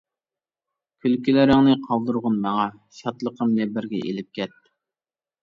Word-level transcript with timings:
كۈلكىلىرىڭنى 1.03 1.75
قالدۇرغىن 1.83 2.39
ماڭا، 2.47 2.65
شادلىقىمنى 3.01 3.69
بىرگە 3.77 4.03
ئېلىپ 4.09 4.35
كەت. 4.41 4.59